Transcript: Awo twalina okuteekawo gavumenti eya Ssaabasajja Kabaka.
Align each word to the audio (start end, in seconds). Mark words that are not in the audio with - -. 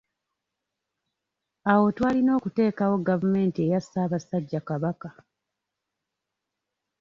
Awo 1.71 1.85
twalina 1.95 2.31
okuteekawo 2.39 2.95
gavumenti 3.07 3.59
eya 3.65 3.79
Ssaabasajja 3.83 4.59
Kabaka. 4.69 5.09